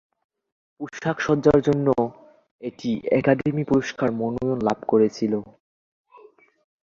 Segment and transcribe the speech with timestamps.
[0.81, 1.87] পোশাক সজ্জার জন্য
[2.63, 5.33] এটি একাডেমি পুরস্কার মনোনয়ন লাভ করেছিল।